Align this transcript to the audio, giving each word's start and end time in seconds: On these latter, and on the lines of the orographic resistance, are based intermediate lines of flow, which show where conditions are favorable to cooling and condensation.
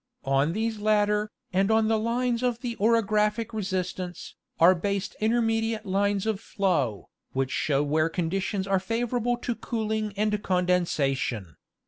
On 0.25 0.53
these 0.53 0.79
latter, 0.79 1.29
and 1.53 1.69
on 1.69 1.87
the 1.87 1.99
lines 1.99 2.41
of 2.41 2.61
the 2.61 2.75
orographic 2.79 3.53
resistance, 3.53 4.33
are 4.59 4.73
based 4.73 5.15
intermediate 5.19 5.85
lines 5.85 6.25
of 6.25 6.39
flow, 6.39 7.09
which 7.33 7.51
show 7.51 7.83
where 7.83 8.09
conditions 8.09 8.65
are 8.65 8.79
favorable 8.79 9.37
to 9.37 9.53
cooling 9.53 10.11
and 10.17 10.41
condensation. 10.41 11.55